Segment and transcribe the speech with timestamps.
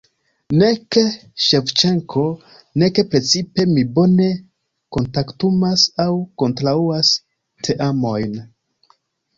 [0.59, 0.97] Nek
[1.47, 2.23] Ŝevĉenko
[2.85, 4.31] nek precipe mi bone
[4.99, 6.11] kontaktumas aŭ
[6.45, 7.15] konstruas
[7.69, 8.39] teamojn.